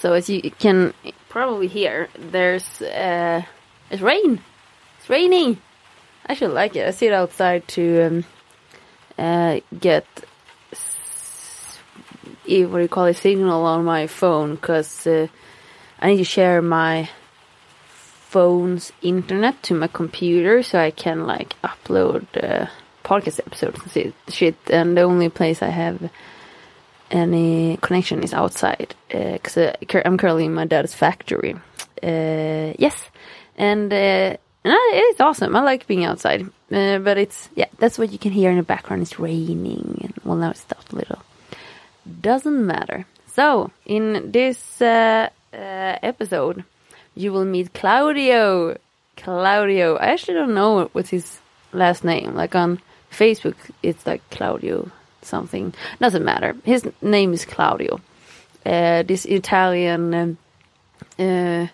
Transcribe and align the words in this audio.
So 0.00 0.12
as 0.12 0.28
you 0.28 0.50
can 0.50 0.94
probably 1.28 1.68
hear, 1.68 2.08
there's 2.18 2.82
uh, 2.82 3.42
it's 3.90 4.02
rain. 4.02 4.40
It's 4.98 5.08
raining. 5.08 5.58
I 6.26 6.34
should 6.34 6.50
like 6.50 6.76
it. 6.76 6.86
I 6.86 6.90
sit 6.90 7.12
outside 7.12 7.66
to 7.68 8.02
um, 8.02 8.24
uh, 9.18 9.60
get 9.78 10.06
what 12.48 12.78
do 12.78 12.82
you 12.82 12.88
call 12.88 13.06
it 13.06 13.16
signal 13.16 13.64
on 13.64 13.84
my 13.84 14.06
phone 14.06 14.54
because 14.54 15.06
uh, 15.06 15.26
I 15.98 16.08
need 16.08 16.18
to 16.18 16.24
share 16.24 16.62
my 16.62 17.08
phone's 17.86 18.92
internet 19.02 19.62
to 19.64 19.74
my 19.74 19.88
computer 19.88 20.62
so 20.62 20.78
I 20.78 20.90
can 20.90 21.26
like 21.26 21.54
upload 21.62 22.26
uh, 22.42 22.66
podcast 23.04 23.40
episodes 23.40 23.96
and 23.96 24.12
shit. 24.28 24.56
And 24.68 24.96
the 24.96 25.02
only 25.02 25.28
place 25.28 25.62
I 25.62 25.70
have 25.70 26.10
any 27.10 27.78
connection 27.82 28.22
is 28.22 28.34
outside 28.34 28.94
because 29.08 29.56
uh, 29.56 29.74
cur- 29.88 30.02
I'm 30.04 30.18
currently 30.18 30.44
in 30.44 30.54
my 30.54 30.66
dad's 30.66 30.94
factory. 30.94 31.54
Uh, 32.02 32.72
yes, 32.78 33.08
and 33.56 33.92
uh, 33.92 34.36
it's 34.64 35.20
awesome. 35.20 35.54
I 35.56 35.60
like 35.60 35.86
being 35.86 36.04
outside, 36.04 36.42
uh, 36.72 36.98
but 36.98 37.18
it's 37.18 37.48
yeah, 37.54 37.68
that's 37.78 37.98
what 37.98 38.12
you 38.12 38.18
can 38.18 38.32
hear 38.32 38.50
in 38.50 38.56
the 38.56 38.62
background. 38.62 39.02
It's 39.02 39.18
raining, 39.18 40.00
and 40.02 40.14
well, 40.24 40.36
now 40.36 40.50
it 40.50 40.56
stopped 40.56 40.92
a 40.92 40.96
little. 40.96 41.22
Doesn't 42.20 42.66
matter. 42.66 43.06
So 43.34 43.70
in 43.84 44.32
this 44.32 44.80
uh, 44.80 45.28
uh, 45.52 45.98
episode, 46.02 46.64
you 47.14 47.32
will 47.32 47.44
meet 47.44 47.72
Claudio. 47.74 48.76
Claudio. 49.16 49.96
I 49.96 50.06
actually 50.08 50.34
don't 50.34 50.54
know 50.54 50.88
what's 50.92 51.10
his 51.10 51.38
last 51.72 52.04
name. 52.04 52.34
Like 52.34 52.54
on 52.54 52.80
Facebook, 53.10 53.56
it's 53.82 54.06
like 54.06 54.22
Claudio 54.30 54.90
something. 55.26 55.74
Doesn't 56.00 56.24
matter. 56.24 56.56
His 56.64 56.88
name 57.02 57.32
is 57.32 57.44
Claudio. 57.44 58.00
Uh, 58.64 59.02
this 59.02 59.24
Italian 59.24 60.14
um, 60.14 60.38
uh, 61.18 61.66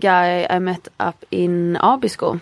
guy 0.00 0.46
I 0.48 0.58
met 0.58 0.88
up 0.98 1.24
in 1.30 1.78
Abisko. 1.82 2.40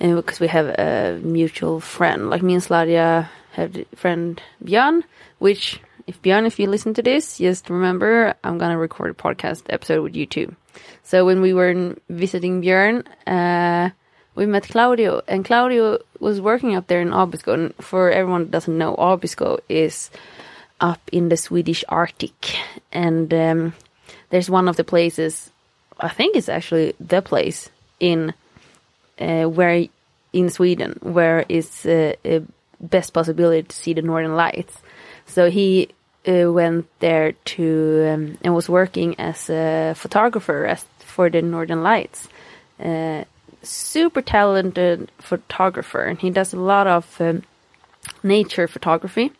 Uh, 0.00 0.16
because 0.16 0.40
we 0.40 0.48
have 0.48 0.66
a 0.66 1.20
mutual 1.22 1.78
friend. 1.78 2.28
Like 2.28 2.42
me 2.42 2.54
and 2.54 2.62
Sladia 2.62 3.28
have 3.52 3.72
the 3.72 3.86
friend 3.94 4.42
Björn, 4.64 5.04
which 5.38 5.80
if 6.08 6.20
Björn, 6.22 6.46
if 6.46 6.58
you 6.58 6.66
listen 6.66 6.94
to 6.94 7.02
this, 7.02 7.38
just 7.38 7.70
remember 7.70 8.34
I'm 8.42 8.58
gonna 8.58 8.78
record 8.78 9.10
a 9.10 9.14
podcast 9.14 9.62
episode 9.70 10.02
with 10.02 10.16
you 10.16 10.26
too. 10.26 10.56
So 11.04 11.24
when 11.24 11.40
we 11.40 11.52
were 11.52 11.94
visiting 12.08 12.62
Björn, 12.62 13.06
uh, 13.26 13.90
we 14.34 14.46
met 14.46 14.68
Claudio, 14.68 15.22
and 15.28 15.44
Claudio 15.44 15.98
was 16.18 16.40
working 16.40 16.74
up 16.74 16.86
there 16.86 17.00
in 17.00 17.10
Abisko. 17.10 17.54
And 17.54 17.74
for 17.76 18.10
everyone 18.10 18.42
that 18.42 18.50
doesn't 18.50 18.78
know, 18.78 18.94
Abisko 18.96 19.60
is 19.68 20.10
up 20.80 21.00
in 21.12 21.28
the 21.28 21.36
Swedish 21.36 21.84
Arctic, 21.88 22.56
and 22.92 23.32
um, 23.32 23.74
there's 24.30 24.50
one 24.50 24.68
of 24.68 24.76
the 24.76 24.84
places. 24.84 25.50
I 26.00 26.08
think 26.08 26.36
it's 26.36 26.48
actually 26.48 26.94
the 26.98 27.22
place 27.22 27.70
in 28.00 28.34
uh, 29.20 29.44
where 29.44 29.86
in 30.32 30.50
Sweden 30.50 30.98
where 31.02 31.44
is 31.48 31.86
uh, 31.86 32.14
best 32.80 33.12
possibility 33.12 33.62
to 33.62 33.76
see 33.76 33.92
the 33.94 34.02
northern 34.02 34.34
lights. 34.34 34.76
So 35.26 35.50
he 35.50 35.88
uh, 36.26 36.50
went 36.52 36.86
there 37.00 37.32
to 37.32 38.10
um, 38.12 38.38
and 38.42 38.54
was 38.54 38.68
working 38.68 39.18
as 39.20 39.48
a 39.50 39.94
photographer 39.94 40.66
as 40.66 40.84
for 40.98 41.30
the 41.30 41.42
northern 41.42 41.82
lights. 41.82 42.28
Uh, 42.80 43.24
super 43.62 44.22
talented 44.22 45.10
photographer, 45.18 46.02
and 46.02 46.18
he 46.18 46.30
does 46.30 46.52
a 46.52 46.60
lot 46.60 46.86
of 46.86 47.20
um, 47.20 47.42
nature 48.22 48.68
photography. 48.68 49.32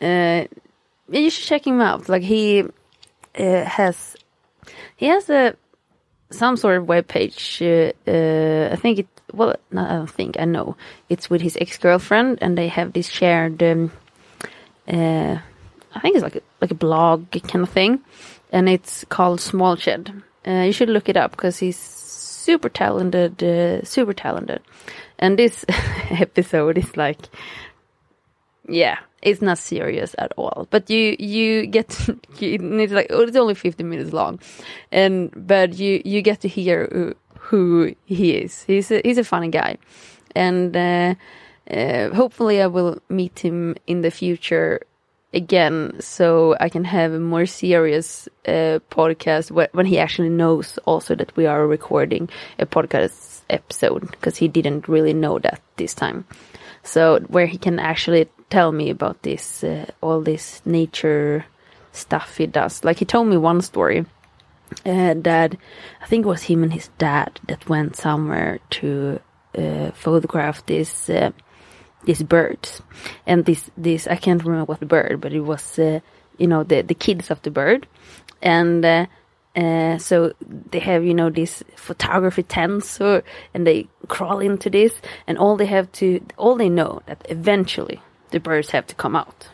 Uh, 0.00 0.44
you 1.10 1.30
should 1.30 1.44
check 1.44 1.66
him 1.66 1.80
out. 1.80 2.08
Like 2.08 2.22
he 2.22 2.64
uh, 3.38 3.64
has, 3.64 4.16
he 4.96 5.06
has 5.06 5.28
a 5.30 5.56
some 6.30 6.56
sort 6.56 6.76
of 6.78 6.88
web 6.88 7.08
page. 7.08 7.62
Uh, 7.62 7.92
uh, 8.06 8.68
I 8.72 8.76
think 8.76 9.00
it. 9.00 9.08
Well, 9.32 9.56
no, 9.70 9.82
I 9.84 9.88
don't 9.88 10.10
think. 10.10 10.38
I 10.38 10.44
know 10.44 10.76
it's 11.08 11.28
with 11.28 11.40
his 11.40 11.56
ex 11.60 11.78
girlfriend, 11.78 12.38
and 12.40 12.56
they 12.56 12.68
have 12.68 12.92
this 12.92 13.08
shared. 13.08 13.62
Um, 13.62 13.92
uh, 14.86 15.38
I 15.94 16.00
think 16.00 16.16
it's 16.16 16.24
like 16.24 16.36
a, 16.36 16.42
like 16.60 16.70
a 16.70 16.74
blog 16.74 17.30
kind 17.30 17.64
of 17.64 17.70
thing, 17.70 18.00
and 18.52 18.68
it's 18.68 19.04
called 19.08 19.40
Small 19.40 19.76
Shed. 19.76 20.12
Uh, 20.46 20.62
you 20.66 20.72
should 20.72 20.90
look 20.90 21.08
it 21.08 21.16
up 21.16 21.30
because 21.30 21.58
he's 21.58 22.03
super 22.44 22.68
talented, 22.68 23.42
uh, 23.42 23.84
super 23.84 24.12
talented. 24.12 24.60
And 25.18 25.38
this 25.38 25.64
episode 26.10 26.78
is 26.78 26.96
like, 26.96 27.18
yeah, 28.68 28.98
it's 29.22 29.40
not 29.40 29.58
serious 29.58 30.14
at 30.18 30.32
all. 30.36 30.68
But 30.70 30.90
you 30.90 31.16
you 31.18 31.66
get 31.66 31.88
it's 32.40 32.92
like 32.92 33.06
oh, 33.10 33.22
it's 33.22 33.36
only 33.36 33.54
fifty 33.54 33.82
minutes 33.82 34.12
long, 34.12 34.38
and 34.92 35.30
but 35.34 35.78
you 35.78 36.02
you 36.04 36.22
get 36.22 36.40
to 36.40 36.48
hear 36.48 36.88
who, 36.92 37.14
who 37.38 37.94
he 38.04 38.32
is. 38.32 38.62
He's 38.64 38.90
a, 38.90 39.00
he's 39.04 39.18
a 39.18 39.24
funny 39.24 39.48
guy, 39.48 39.78
and 40.34 40.76
uh, 40.76 41.14
uh, 41.70 42.10
hopefully 42.10 42.60
I 42.60 42.66
will 42.66 42.98
meet 43.08 43.38
him 43.38 43.76
in 43.86 44.02
the 44.02 44.10
future 44.10 44.80
again, 45.34 45.96
so 46.00 46.56
I 46.60 46.68
can 46.68 46.84
have 46.84 47.12
a 47.12 47.20
more 47.20 47.46
serious 47.46 48.28
uh, 48.46 48.78
podcast 48.90 49.50
wh- 49.50 49.74
when 49.74 49.86
he 49.86 49.98
actually 49.98 50.30
knows 50.30 50.78
also 50.86 51.14
that 51.16 51.36
we 51.36 51.46
are 51.46 51.66
recording 51.66 52.28
a 52.58 52.66
podcast 52.66 53.42
episode 53.50 54.10
because 54.10 54.36
he 54.36 54.48
didn't 54.48 54.88
really 54.88 55.12
know 55.12 55.38
that 55.40 55.60
this 55.76 55.94
time. 55.94 56.24
So 56.82 57.20
where 57.28 57.46
he 57.46 57.58
can 57.58 57.78
actually 57.78 58.28
tell 58.50 58.72
me 58.72 58.90
about 58.90 59.22
this, 59.22 59.64
uh, 59.64 59.86
all 60.00 60.20
this 60.20 60.62
nature 60.64 61.44
stuff 61.92 62.36
he 62.36 62.46
does. 62.46 62.84
Like 62.84 62.98
he 62.98 63.04
told 63.04 63.28
me 63.28 63.36
one 63.36 63.60
story. 63.60 64.06
Uh, 64.86 65.14
that 65.14 65.54
I 66.02 66.06
think 66.06 66.24
it 66.24 66.28
was 66.28 66.42
him 66.42 66.62
and 66.62 66.72
his 66.72 66.88
dad 66.98 67.38
that 67.46 67.68
went 67.68 67.96
somewhere 67.96 68.58
to 68.70 69.20
uh, 69.56 69.90
photograph 69.92 70.66
this 70.66 71.08
uh, 71.08 71.30
these 72.04 72.22
birds, 72.22 72.82
and 73.26 73.44
this 73.44 73.70
this 73.76 74.06
I 74.06 74.16
can't 74.16 74.42
remember 74.44 74.64
what 74.64 74.80
bird, 74.80 75.20
but 75.20 75.32
it 75.32 75.40
was 75.40 75.78
uh, 75.78 76.00
you 76.38 76.46
know 76.46 76.62
the 76.62 76.82
the 76.82 76.94
kids 76.94 77.30
of 77.30 77.42
the 77.42 77.50
bird, 77.50 77.86
and 78.42 78.84
uh, 78.84 79.06
uh, 79.56 79.98
so 79.98 80.32
they 80.70 80.80
have 80.80 81.04
you 81.04 81.14
know 81.14 81.30
these 81.30 81.62
photography 81.76 82.42
tents, 82.42 82.88
so, 82.88 83.22
and 83.52 83.66
they 83.66 83.88
crawl 84.08 84.40
into 84.40 84.68
this, 84.70 84.92
and 85.26 85.38
all 85.38 85.56
they 85.56 85.66
have 85.66 85.90
to 85.92 86.20
all 86.36 86.56
they 86.56 86.68
know 86.68 87.02
that 87.06 87.24
eventually 87.28 88.00
the 88.30 88.40
birds 88.40 88.70
have 88.70 88.86
to 88.86 88.94
come 88.94 89.16
out, 89.16 89.48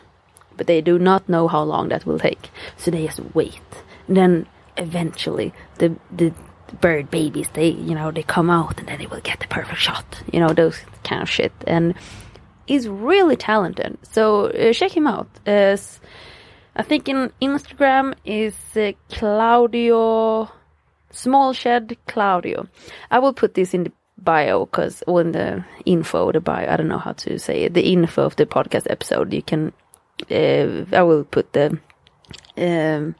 but 0.57 0.67
they 0.67 0.81
do 0.81 0.97
not 0.97 1.27
know 1.29 1.47
how 1.47 1.63
long 1.63 1.89
that 1.89 2.05
will 2.05 2.19
take, 2.19 2.49
so 2.77 2.91
they 2.91 3.05
just 3.05 3.21
wait, 3.33 3.61
and 4.07 4.17
then 4.17 4.47
eventually 4.77 5.53
the 5.77 5.95
the 6.11 6.33
bird 6.79 7.11
babies 7.11 7.49
they 7.53 7.67
you 7.67 7.93
know 7.93 8.11
they 8.11 8.23
come 8.23 8.49
out 8.49 8.79
and 8.79 8.87
then 8.87 8.97
they 8.97 9.05
will 9.05 9.19
get 9.21 9.39
the 9.39 9.47
perfect 9.47 9.79
shot. 9.79 10.05
You 10.31 10.39
know 10.39 10.53
those 10.53 10.77
kind 11.03 11.21
of 11.21 11.29
shit. 11.29 11.51
And 11.67 11.93
he's 12.65 12.87
really 12.87 13.35
talented. 13.35 13.97
So 14.03 14.45
uh, 14.45 14.73
check 14.73 14.95
him 14.95 15.07
out. 15.07 15.27
Uh, 15.45 15.77
I 16.75 16.83
think 16.83 17.09
in 17.09 17.31
Instagram 17.41 18.15
is 18.25 18.55
uh, 18.75 18.91
Claudio 19.09 20.49
Small 21.11 21.53
Shed 21.53 21.97
Claudio. 22.07 22.67
I 23.09 23.19
will 23.19 23.33
put 23.33 23.53
this 23.53 23.73
in 23.73 23.83
the 23.83 23.91
bio 24.17 24.65
because 24.65 25.03
or 25.07 25.21
in 25.21 25.31
the 25.31 25.65
info 25.85 26.31
the 26.31 26.39
bio. 26.39 26.71
I 26.71 26.77
don't 26.77 26.87
know 26.87 26.97
how 26.97 27.13
to 27.13 27.39
say 27.39 27.63
it. 27.63 27.73
The 27.73 27.91
info 27.91 28.23
of 28.23 28.35
the 28.35 28.45
podcast 28.45 28.87
episode. 28.89 29.33
You 29.33 29.41
can. 29.41 29.73
Uh, 30.29 30.85
I 30.95 31.01
will 31.03 31.23
put 31.23 31.51
the 31.53 31.79
um, 32.57 33.15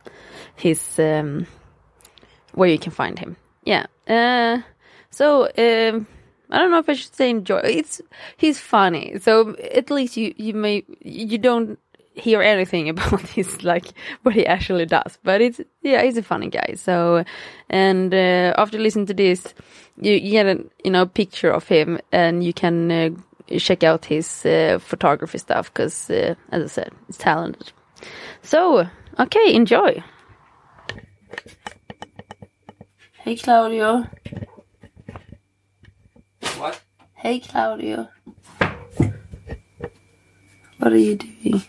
his 0.56 1.00
um, 1.00 1.47
where 2.53 2.69
you 2.69 2.79
can 2.79 2.91
find 2.91 3.18
him. 3.19 3.35
Yeah. 3.63 3.85
Uh, 4.08 4.62
so 5.09 5.50
um, 5.58 6.08
I 6.51 6.59
don't 6.59 6.72
know 6.72 6.79
if 6.79 6.89
I 6.89 6.94
should 6.94 7.16
say 7.16 7.29
enjoy. 7.29 7.62
It's 7.63 8.01
he's 8.38 8.59
funny, 8.59 9.17
so 9.19 9.56
at 9.73 9.89
least 9.89 10.17
you 10.17 10.34
you 10.38 10.53
may 10.53 10.84
you 11.01 11.38
don't 11.38 11.79
hear 12.13 12.41
anything 12.41 12.89
about 12.95 13.22
his 13.22 13.63
like 13.63 13.85
what 14.23 14.35
he 14.35 14.46
actually 14.46 14.85
does. 14.85 15.17
But 15.23 15.41
it's 15.41 15.61
yeah, 15.81 16.03
he's 16.03 16.17
a 16.17 16.23
funny 16.23 16.49
guy. 16.49 16.73
So 16.76 17.23
and 17.70 18.14
uh, 18.14 18.53
after 18.58 18.78
listening 18.78 19.05
to 19.08 19.14
this, 19.14 19.53
you, 19.97 20.14
you 20.14 20.31
get 20.31 20.46
a 20.46 20.64
you 20.84 20.91
know 20.91 21.05
picture 21.05 21.52
of 21.52 21.67
him, 21.67 21.99
and 22.11 22.43
you 22.43 22.53
can 22.53 22.91
uh, 22.91 23.09
check 23.58 23.84
out 23.84 24.05
his 24.05 24.46
uh, 24.46 24.79
photography 24.81 25.37
stuff 25.37 25.73
because 25.73 26.09
uh, 26.09 26.35
as 26.52 26.64
I 26.64 26.67
said, 26.67 26.91
he's 27.08 27.17
talented. 27.17 27.72
So 28.41 28.87
okay, 29.20 29.53
enjoy. 29.53 30.03
Hey 33.23 33.35
Claudio. 33.35 34.08
What? 36.61 36.79
Hey 37.16 37.40
Claudio. 37.40 38.08
What 40.78 40.93
are 40.93 40.96
you 40.96 41.16
doing? 41.16 41.63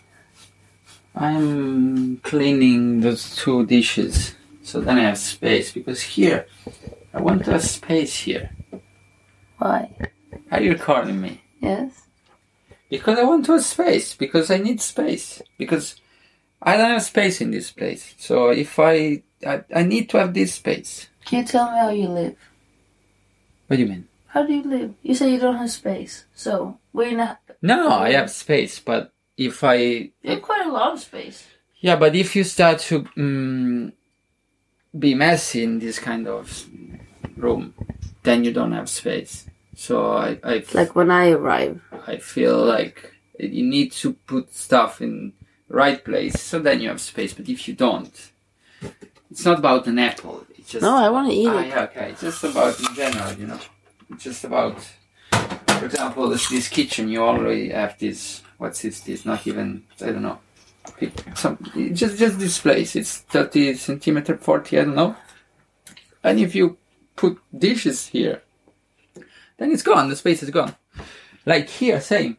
I'm 1.15 2.17
cleaning 2.17 3.01
those 3.01 3.35
two 3.35 3.65
dishes 3.65 4.35
so 4.61 4.81
then 4.81 4.99
I 4.99 5.05
have 5.05 5.17
space 5.17 5.71
because 5.71 5.99
here 5.99 6.45
I 7.11 7.21
want 7.21 7.43
to 7.45 7.53
have 7.53 7.63
space 7.63 8.15
here. 8.15 8.51
Why? 9.57 9.89
Are 10.51 10.61
you 10.61 10.75
calling 10.75 11.19
me? 11.19 11.41
Yes. 11.59 12.05
Because 12.87 13.17
I 13.17 13.23
want 13.23 13.47
to 13.47 13.53
have 13.53 13.65
space. 13.65 14.13
Because 14.13 14.51
I 14.51 14.59
need 14.59 14.79
space. 14.79 15.41
Because 15.57 15.95
I 16.61 16.77
don't 16.77 16.91
have 16.91 17.01
space 17.01 17.41
in 17.41 17.49
this 17.49 17.71
place. 17.71 18.13
So 18.19 18.51
if 18.51 18.77
I 18.77 19.23
I, 19.43 19.63
I 19.73 19.81
need 19.81 20.07
to 20.11 20.19
have 20.19 20.35
this 20.35 20.53
space. 20.53 21.09
Can 21.25 21.39
you 21.39 21.45
tell 21.47 21.71
me 21.71 21.79
how 21.79 21.89
you 21.89 22.09
live? 22.09 22.35
What 23.65 23.77
do 23.77 23.81
you 23.81 23.89
mean? 23.89 24.07
How 24.33 24.43
do 24.47 24.51
you 24.53 24.63
live? 24.63 24.95
You 25.03 25.13
say 25.13 25.31
you 25.31 25.39
don't 25.39 25.57
have 25.57 25.69
space. 25.69 26.25
So, 26.33 26.79
we're 26.91 27.15
not. 27.15 27.39
No, 27.61 27.89
I 27.89 28.13
have 28.13 28.31
space, 28.31 28.79
but 28.79 29.11
if 29.37 29.63
I 29.63 29.75
You 29.75 30.11
have 30.25 30.41
quite 30.41 30.65
a 30.65 30.71
lot 30.71 30.93
of 30.93 30.99
space. 30.99 31.45
yeah, 31.79 31.95
but 31.95 32.15
if 32.15 32.35
you 32.35 32.43
start 32.43 32.79
to 32.89 33.03
mm, 33.15 33.93
be 34.97 35.13
messy 35.13 35.63
in 35.63 35.77
this 35.79 35.99
kind 35.99 36.27
of 36.27 36.67
room, 37.37 37.75
then 38.23 38.43
you 38.43 38.51
don't 38.51 38.71
have 38.71 38.89
space. 38.89 39.45
So 39.75 40.11
I 40.13 40.39
I, 40.43 40.63
Like 40.73 40.95
when 40.95 41.11
I 41.11 41.29
arrive. 41.29 41.81
I 42.07 42.17
feel 42.17 42.57
like 42.65 43.13
you 43.39 43.63
need 43.63 43.91
to 44.01 44.13
put 44.13 44.53
stuff 44.53 44.99
in 45.01 45.33
right 45.69 46.03
place, 46.03 46.41
so 46.41 46.57
then 46.59 46.81
you 46.81 46.89
have 46.89 47.01
space. 47.01 47.33
But 47.33 47.49
if 47.49 47.67
you 47.67 47.75
don't, 47.75 48.31
it's 49.31 49.45
not 49.45 49.59
about 49.59 49.85
an 49.87 49.99
apple. 49.99 50.45
It's 50.57 50.71
just 50.71 50.81
No, 50.81 50.95
I 50.95 51.09
want 51.09 51.29
to 51.29 51.35
eat 51.35 51.47
Ah, 51.47 51.59
it. 51.61 51.67
yeah, 51.67 51.83
okay. 51.83 52.09
It's 52.11 52.21
just 52.21 52.43
about 52.43 52.79
in 52.79 52.95
general, 52.95 53.33
you 53.33 53.47
know. 53.47 53.59
Just 54.17 54.43
about, 54.43 54.79
for 55.31 55.85
example, 55.85 56.29
this, 56.29 56.49
this 56.49 56.67
kitchen. 56.69 57.09
You 57.09 57.23
already 57.23 57.69
have 57.69 57.97
this. 57.99 58.41
What's 58.57 58.81
this? 58.81 59.01
This 59.01 59.25
not 59.25 59.45
even. 59.47 59.83
I 60.01 60.05
don't 60.05 60.21
know. 60.21 60.39
Some 61.35 61.57
just 61.93 62.17
just 62.17 62.39
this 62.39 62.59
place. 62.59 62.95
It's 62.95 63.19
thirty 63.19 63.73
centimeter, 63.75 64.37
forty. 64.37 64.79
I 64.79 64.85
don't 64.85 64.95
know. 64.95 65.15
And 66.23 66.39
if 66.39 66.55
you 66.55 66.77
put 67.15 67.39
dishes 67.57 68.07
here, 68.07 68.43
then 69.57 69.71
it's 69.71 69.83
gone. 69.83 70.09
The 70.09 70.15
space 70.15 70.43
is 70.43 70.49
gone. 70.49 70.75
Like 71.45 71.69
here, 71.69 71.99
same. 71.99 72.37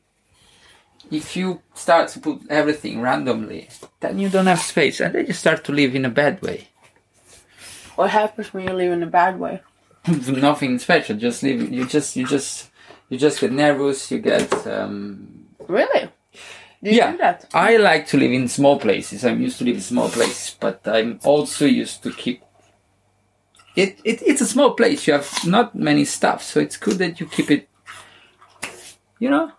If 1.10 1.36
you 1.36 1.60
start 1.74 2.08
to 2.10 2.20
put 2.20 2.42
everything 2.48 3.00
randomly, 3.00 3.68
then 4.00 4.18
you 4.18 4.30
don't 4.30 4.46
have 4.46 4.60
space, 4.60 5.00
and 5.00 5.14
then 5.14 5.26
you 5.26 5.34
start 5.34 5.64
to 5.64 5.72
live 5.72 5.94
in 5.94 6.06
a 6.06 6.10
bad 6.10 6.40
way. 6.40 6.68
What 7.96 8.10
happens 8.10 8.52
when 8.54 8.66
you 8.66 8.72
live 8.72 8.92
in 8.92 9.02
a 9.02 9.06
bad 9.06 9.38
way? 9.38 9.60
nothing 10.28 10.78
special. 10.78 11.16
Just 11.16 11.42
leave. 11.42 11.72
You 11.72 11.86
just 11.86 12.16
you 12.16 12.26
just 12.26 12.70
you 13.08 13.18
just 13.18 13.40
get 13.40 13.52
nervous. 13.52 14.10
You 14.10 14.18
get 14.18 14.66
um, 14.66 15.46
Really? 15.66 16.10
You 16.82 16.92
yeah. 16.92 17.12
do 17.12 17.18
that? 17.18 17.48
I 17.54 17.78
like 17.78 18.06
to 18.08 18.18
live 18.18 18.32
in 18.32 18.48
small 18.48 18.78
places. 18.78 19.24
I'm 19.24 19.40
used 19.40 19.58
to 19.58 19.64
live 19.64 19.76
in 19.76 19.80
small 19.80 20.10
places, 20.10 20.54
but 20.60 20.80
I'm 20.84 21.18
also 21.24 21.64
used 21.64 22.02
to 22.02 22.12
keep. 22.12 22.42
It, 23.74 23.98
it 24.04 24.22
it's 24.22 24.42
a 24.42 24.46
small 24.46 24.74
place. 24.74 25.06
You 25.06 25.14
have 25.14 25.46
not 25.46 25.74
many 25.74 26.04
stuff, 26.04 26.42
so 26.42 26.60
it's 26.60 26.76
good 26.76 26.98
that 26.98 27.18
you 27.20 27.26
keep 27.26 27.50
it. 27.50 27.68
You 29.18 29.30
know. 29.30 29.52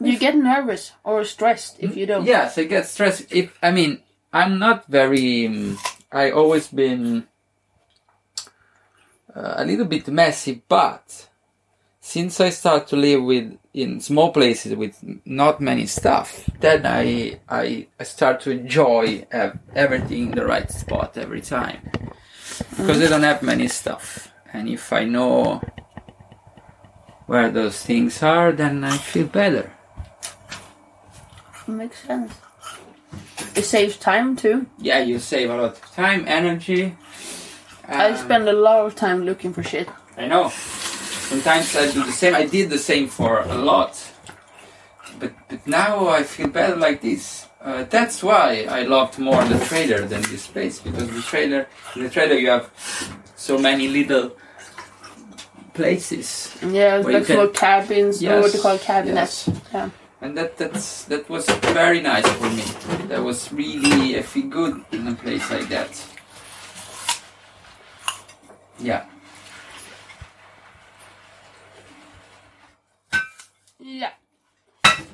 You 0.00 0.18
get 0.18 0.36
nervous 0.36 0.92
or 1.04 1.24
stressed 1.24 1.76
if 1.80 1.96
you 1.96 2.06
don't. 2.06 2.26
Yes, 2.26 2.58
I 2.58 2.64
get 2.64 2.86
stressed. 2.86 3.32
If 3.32 3.56
I 3.62 3.70
mean, 3.70 4.00
I'm 4.32 4.58
not 4.58 4.86
very. 4.86 5.46
Um, 5.46 5.78
I 6.12 6.30
always 6.30 6.68
been 6.68 7.26
a 9.36 9.64
little 9.64 9.84
bit 9.84 10.08
messy, 10.08 10.62
but 10.68 11.28
since 12.00 12.40
I 12.40 12.50
start 12.50 12.86
to 12.88 12.96
live 12.96 13.22
with 13.22 13.58
in 13.74 14.00
small 14.00 14.32
places 14.32 14.74
with 14.74 14.96
not 15.24 15.60
many 15.60 15.86
stuff, 15.86 16.48
then 16.60 16.86
I 16.86 17.40
I, 17.48 17.88
I 18.00 18.04
start 18.04 18.40
to 18.42 18.50
enjoy 18.50 19.26
uh, 19.32 19.50
everything 19.74 20.28
in 20.28 20.30
the 20.32 20.46
right 20.46 20.70
spot 20.70 21.18
every 21.18 21.42
time 21.42 21.90
because 22.70 23.02
I 23.02 23.08
don't 23.08 23.22
have 23.24 23.42
many 23.42 23.68
stuff, 23.68 24.32
and 24.52 24.68
if 24.68 24.92
I 24.92 25.04
know 25.04 25.60
where 27.26 27.50
those 27.50 27.82
things 27.82 28.22
are, 28.22 28.52
then 28.52 28.84
I 28.84 28.96
feel 28.96 29.26
better. 29.26 29.72
Makes 31.66 32.04
sense. 32.04 32.32
It 33.56 33.64
saves 33.64 33.96
time 33.96 34.36
too. 34.36 34.66
Yeah, 34.78 35.00
you 35.00 35.18
save 35.18 35.50
a 35.50 35.56
lot 35.56 35.64
of 35.64 35.80
time, 35.92 36.24
energy. 36.28 36.96
I 37.88 38.10
Um, 38.10 38.16
spend 38.16 38.48
a 38.48 38.52
lot 38.52 38.84
of 38.86 38.94
time 38.94 39.24
looking 39.24 39.52
for 39.52 39.62
shit. 39.62 39.88
I 40.18 40.26
know. 40.26 40.50
Sometimes 41.30 41.74
I 41.76 41.90
do 41.92 42.02
the 42.04 42.12
same. 42.12 42.34
I 42.34 42.46
did 42.46 42.70
the 42.70 42.78
same 42.78 43.08
for 43.08 43.40
a 43.40 43.54
lot, 43.54 43.92
but 45.20 45.32
but 45.48 45.66
now 45.66 46.08
I 46.08 46.22
feel 46.22 46.48
better 46.48 46.76
like 46.76 47.00
this. 47.00 47.46
Uh, 47.64 47.82
that's 47.90 48.22
why 48.22 48.66
I 48.68 48.82
loved 48.82 49.18
more 49.18 49.42
the 49.44 49.58
trailer 49.64 50.06
than 50.06 50.22
this 50.22 50.46
place 50.46 50.78
because 50.78 51.08
the 51.10 51.22
trailer, 51.22 51.66
in 51.96 52.02
the 52.04 52.10
trailer 52.10 52.34
you 52.36 52.50
have 52.50 52.70
so 53.34 53.58
many 53.58 53.88
little 53.88 54.30
places, 55.74 56.54
Yeah, 56.62 56.96
like 56.98 57.26
can- 57.26 57.52
cabins, 57.52 58.22
or 58.24 58.40
what 58.40 58.54
you 58.54 58.60
call 58.60 58.78
cabinets. 58.78 59.48
yes. 59.48 59.60
Yeah. 59.74 59.90
and 60.22 60.36
that 60.38 60.56
that's 60.56 61.04
that 61.04 61.28
was 61.28 61.44
very 61.74 62.00
nice 62.00 62.26
for 62.38 62.48
me. 62.50 62.64
That 63.08 63.22
was 63.22 63.52
really 63.52 64.18
I 64.18 64.22
feel 64.22 64.46
good 64.48 64.84
in 64.92 65.08
a 65.08 65.14
place 65.14 65.50
like 65.50 65.68
that. 65.68 65.90
Yeah. 68.78 69.04
Yeah. 73.80 74.10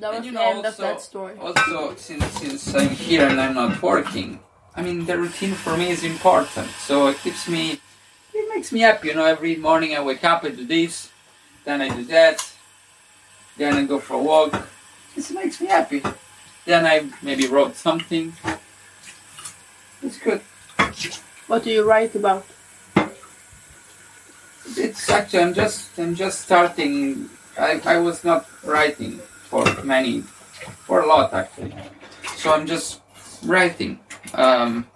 That 0.00 0.11
was 0.11 0.17
And 0.19 0.25
the 0.26 0.31
know, 0.32 0.50
end 0.50 0.67
of 0.67 0.76
that 0.79 1.00
story. 1.00 1.35
Also, 1.38 1.94
since 1.97 2.25
since 2.32 2.75
I'm 2.75 2.88
here 2.88 3.26
and 3.26 3.41
I'm 3.41 3.55
not 3.55 3.81
working, 3.82 4.41
I 4.75 4.82
mean 4.82 5.06
the 5.06 5.17
routine 5.19 5.55
for 5.55 5.76
me 5.76 5.91
is 5.91 6.03
important. 6.05 6.69
So 6.70 7.09
it 7.09 7.19
keeps 7.19 7.49
me, 7.49 7.81
it 8.35 8.55
makes 8.55 8.73
me 8.73 8.81
happy. 8.81 9.09
You 9.09 9.14
know, 9.14 9.25
every 9.25 9.56
morning 9.56 9.94
I 9.94 10.03
wake 10.03 10.25
up, 10.25 10.44
I 10.44 10.49
do 10.50 10.67
this, 10.67 11.11
then 11.64 11.81
I 11.81 11.88
do 11.88 12.05
that, 12.06 12.53
then 13.56 13.75
I 13.75 13.85
go 13.85 14.00
for 14.00 14.14
a 14.14 14.23
walk. 14.23 14.69
This 15.14 15.31
makes 15.31 15.61
me 15.61 15.69
happy. 15.69 16.03
Then 16.64 16.87
I 16.87 17.09
maybe 17.23 17.47
wrote 17.47 17.76
something. 17.76 18.32
It's 20.03 20.19
good. 20.19 20.41
What 21.47 21.64
do 21.64 21.70
you 21.70 21.85
write 21.85 22.14
about? 22.14 22.44
Actually 25.08 25.40
I'm 25.40 25.54
just 25.54 25.99
I'm 25.99 26.14
just 26.14 26.40
starting. 26.40 27.28
I 27.58 27.81
I 27.84 27.99
was 27.99 28.25
not 28.25 28.46
writing 28.64 29.19
for 29.50 29.64
many, 29.84 30.22
for 30.87 31.00
a 31.00 31.06
lot 31.06 31.32
actually. 31.32 31.75
So 32.37 32.52
I'm 32.52 32.66
just 32.66 33.00
writing 33.44 33.99
um, 34.34 34.87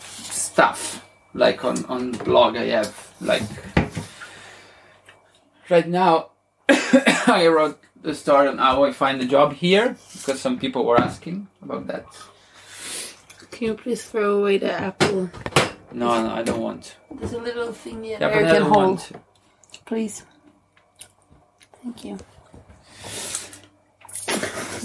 stuff 0.00 1.04
like 1.34 1.64
on 1.64 1.84
on 1.86 2.12
blog 2.12 2.56
I 2.56 2.66
have 2.66 2.94
like 3.20 3.42
right 5.68 5.88
now. 5.88 6.30
I 6.68 7.46
wrote 7.48 7.80
the 8.02 8.14
story 8.14 8.48
on 8.48 8.58
how 8.58 8.84
I 8.84 8.92
find 8.92 9.20
a 9.20 9.26
job 9.26 9.52
here 9.52 9.96
because 10.12 10.40
some 10.40 10.58
people 10.58 10.84
were 10.84 11.00
asking 11.00 11.48
about 11.62 11.86
that. 11.88 12.06
Can 13.50 13.68
you 13.68 13.74
please 13.74 14.04
throw 14.04 14.38
away 14.38 14.58
the 14.58 14.72
apple? 14.72 15.30
No, 15.96 16.08
no, 16.22 16.30
I 16.34 16.42
don't 16.42 16.60
want. 16.60 16.96
There's 17.10 17.32
a 17.32 17.38
little 17.38 17.72
thing 17.72 18.04
here 18.04 18.18
Yeah, 18.20 18.28
you 18.28 18.34
but 18.34 18.44
I 18.44 18.52
can 18.52 18.60
don't 18.62 18.72
hold. 18.72 18.86
want. 18.86 19.12
Please. 19.86 20.24
Thank 21.82 22.04
you. 22.04 22.18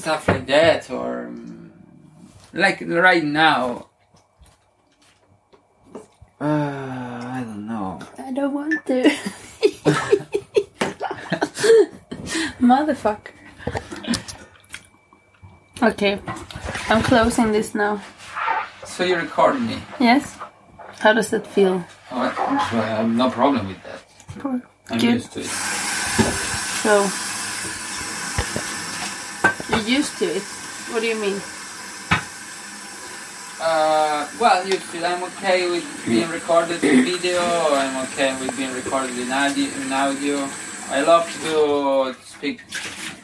stuff 0.01 0.27
like 0.27 0.45
that 0.47 0.89
or 0.89 1.31
like 2.53 2.81
right 2.87 3.23
now 3.23 3.87
uh, 6.39 7.19
i 7.37 7.43
don't 7.45 7.67
know 7.67 7.99
I 8.17 8.31
don't 8.33 8.53
want 8.53 8.85
to. 8.87 9.03
Motherfucker. 12.59 13.31
Okay. 15.83 16.19
I'm 16.89 17.01
closing 17.03 17.51
this 17.51 17.75
now. 17.75 18.01
so 18.85 19.03
you 19.03 19.15
record 19.17 19.59
me 19.61 19.77
Yes? 19.99 20.37
How 21.01 21.13
does 21.13 21.29
that 21.31 21.47
feel? 21.47 21.83
oh, 22.11 22.17
I 22.17 22.27
I 22.77 22.85
have 22.97 23.09
no 23.09 23.29
problem 23.29 23.67
with 23.67 23.81
that 23.83 23.99
i'm 24.89 24.99
Good. 24.99 25.13
used 25.13 25.31
to 25.33 25.39
it 25.41 25.51
So. 26.83 26.93
You're 29.69 29.87
used 29.99 30.17
to 30.19 30.25
it. 30.25 30.43
What 30.91 30.99
do 31.01 31.07
you 31.07 31.15
mean? 31.25 31.39
uh, 33.61 34.27
well 34.39 34.59
used 34.67 34.89
to 34.91 34.97
it. 34.97 35.03
i'm 35.03 35.23
okay 35.29 35.69
with 35.69 35.85
being 36.05 36.29
recorded 36.29 36.83
in 36.83 37.03
video 37.05 37.39
i'm 37.81 37.95
okay 38.05 38.31
with 38.41 38.55
being 38.57 38.73
recorded 38.73 39.15
in 39.17 39.31
audio, 39.31 39.67
in 39.81 39.93
audio. 39.93 40.37
i 40.89 40.99
love 41.01 41.25
to 41.45 42.15
speak 42.25 42.57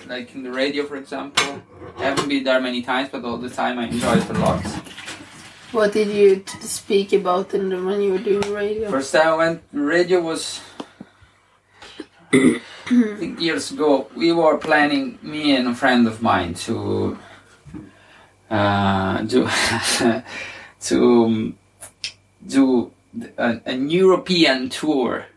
like 0.07 0.33
in 0.35 0.43
the 0.43 0.51
radio 0.51 0.85
for 0.85 0.95
example 0.97 1.49
i 1.97 2.03
haven't 2.03 2.29
been 2.29 2.43
there 2.43 2.61
many 2.61 2.81
times 2.83 3.09
but 3.11 3.23
all 3.25 3.37
the 3.37 3.49
time 3.49 3.79
i 3.79 3.85
enjoy 3.87 4.13
it 4.15 4.29
a 4.29 4.33
lot 4.33 4.61
What 5.77 5.93
did 5.93 6.09
you 6.09 6.37
t- 6.37 6.59
speak 6.61 7.13
about 7.13 7.53
in 7.53 7.69
the, 7.69 7.77
when 7.77 8.01
you 8.01 8.13
were 8.13 8.17
doing 8.17 8.51
radio? 8.51 8.89
First 8.89 9.13
time 9.13 9.27
I 9.27 9.35
went 9.35 9.61
radio 9.71 10.21
was 10.21 10.59
years 12.89 13.69
ago. 13.69 14.09
We 14.15 14.31
were 14.31 14.57
planning, 14.57 15.19
me 15.21 15.55
and 15.55 15.67
a 15.67 15.75
friend 15.75 16.07
of 16.07 16.19
mine, 16.19 16.55
to 16.65 17.19
uh, 18.49 19.21
do 19.21 19.47
to 20.89 21.25
um, 21.25 21.59
do 22.41 22.91
a, 23.37 23.61
an 23.67 23.91
European 23.91 24.69
tour. 24.69 25.27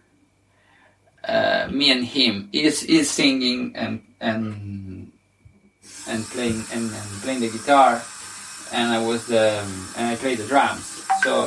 Uh, 1.22 1.68
me 1.70 1.92
and 1.92 2.06
him 2.06 2.48
is 2.50 2.82
is 2.84 3.10
singing 3.10 3.76
and 3.76 4.00
and 4.22 5.12
and 6.08 6.24
playing 6.32 6.64
and, 6.72 6.88
and 6.88 7.08
playing 7.20 7.40
the 7.40 7.50
guitar, 7.50 8.00
and 8.72 8.92
I 8.92 9.04
was 9.04 9.26
the 9.26 9.64
and 9.96 10.08
I 10.08 10.16
played 10.16 10.38
the 10.38 10.46
drums. 10.46 11.06
So 11.22 11.46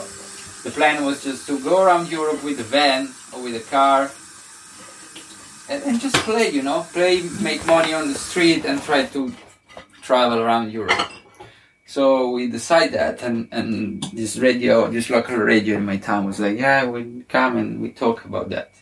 the 0.64 0.72
plan 0.72 1.04
was 1.06 1.24
just 1.24 1.48
to 1.48 1.60
go 1.60 1.84
around 1.84 2.12
Europe 2.12 2.44
with 2.44 2.60
a 2.60 2.64
van 2.64 3.10
or 3.34 3.42
with 3.44 3.56
a 3.56 3.70
car 3.70 4.12
and, 5.70 5.84
and 5.84 6.00
just 6.00 6.16
play, 6.18 6.50
you 6.50 6.62
know, 6.62 6.86
play, 6.94 7.22
make 7.42 7.66
money 7.66 7.94
on 7.94 8.12
the 8.12 8.20
street, 8.20 8.66
and 8.66 8.82
try 8.84 9.06
to 9.06 9.34
travel 10.02 10.40
around 10.40 10.72
Europe. 10.72 11.10
So 11.86 12.32
we 12.32 12.48
decided 12.48 12.94
that, 12.94 13.22
and, 13.22 13.48
and 13.52 14.04
this 14.14 14.38
radio, 14.38 14.90
this 14.90 15.10
local 15.10 15.38
radio 15.38 15.78
in 15.78 15.86
my 15.86 15.98
town 15.98 16.26
was 16.26 16.40
like, 16.40 16.58
yeah, 16.58 16.86
we 16.86 17.24
come 17.30 17.58
and 17.58 17.82
we 17.82 17.92
talk 17.92 18.26
about 18.26 18.50
that. 18.50 18.74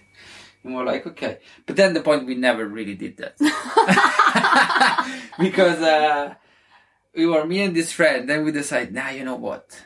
And 0.63 0.75
we're 0.75 0.85
like, 0.85 1.05
okay. 1.07 1.39
But 1.65 1.75
then 1.75 1.93
the 1.93 2.01
point, 2.01 2.25
we 2.25 2.35
never 2.35 2.65
really 2.65 2.95
did 2.95 3.17
that. 3.17 3.35
because 5.39 5.81
uh, 5.81 6.35
we 7.15 7.25
were 7.25 7.45
me 7.45 7.61
and 7.61 7.75
this 7.75 7.91
friend, 7.91 8.29
then 8.29 8.45
we 8.45 8.51
decided, 8.51 8.93
nah, 8.93 9.09
you 9.09 9.23
know 9.23 9.35
what? 9.35 9.83